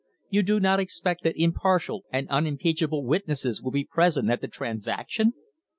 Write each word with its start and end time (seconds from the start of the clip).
You 0.31 0.41
do 0.41 0.59
not 0.59 0.79
expect 0.79 1.21
that 1.23 1.37
impartial 1.39 2.05
and 2.11 2.27
unimpeachable 2.29 3.05
witnesses 3.05 3.61
will 3.61 3.69
be 3.69 3.85
present 3.85 4.31
at 4.31 4.41
the 4.41 4.47
transaction 4.47 5.33